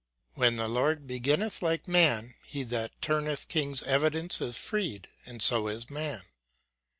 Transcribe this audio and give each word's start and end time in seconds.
When 0.33 0.55
the 0.55 0.67
Lord 0.67 1.05
beginneth 1.05 1.61
like 1.61 1.87
man, 1.87 2.33
he 2.47 2.63
that 2.63 2.99
turneth 3.03 3.47
king's 3.47 3.83
evidence 3.83 4.41
is 4.41 4.57
freed, 4.57 5.09
and 5.27 5.43
so 5.43 5.67
is 5.67 5.91
man. 5.91 6.21